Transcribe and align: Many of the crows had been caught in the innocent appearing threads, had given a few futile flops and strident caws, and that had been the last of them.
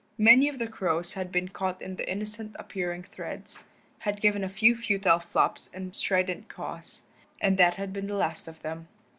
Many 0.17 0.49
of 0.49 0.57
the 0.57 0.65
crows 0.65 1.13
had 1.13 1.31
been 1.31 1.49
caught 1.49 1.79
in 1.79 1.95
the 1.95 2.09
innocent 2.11 2.55
appearing 2.57 3.03
threads, 3.03 3.65
had 3.99 4.19
given 4.19 4.43
a 4.43 4.49
few 4.49 4.75
futile 4.75 5.19
flops 5.19 5.69
and 5.75 5.93
strident 5.93 6.49
caws, 6.49 7.03
and 7.39 7.55
that 7.59 7.75
had 7.75 7.93
been 7.93 8.07
the 8.07 8.15
last 8.15 8.47
of 8.47 8.63
them. 8.63 8.87